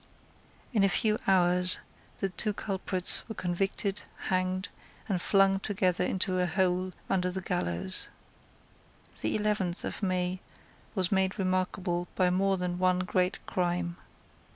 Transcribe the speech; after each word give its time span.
In 0.73 0.83
a 0.83 0.89
few 0.89 1.19
hours 1.27 1.77
the 2.17 2.29
two 2.29 2.53
culprits 2.53 3.29
were 3.29 3.35
convicted, 3.35 4.01
hanged, 4.29 4.69
and 5.07 5.21
flung 5.21 5.59
together 5.59 6.03
into 6.03 6.39
a 6.39 6.47
hole 6.47 6.93
under 7.07 7.29
the 7.29 7.39
gallows. 7.39 8.07
The 9.21 9.35
eleventh 9.35 9.83
of 9.85 10.01
May 10.01 10.39
was 10.95 11.11
made 11.11 11.37
remarkable 11.37 12.07
by 12.15 12.31
more 12.31 12.57
than 12.57 12.79
one 12.79 13.01
great 13.01 13.45
crime. 13.45 13.95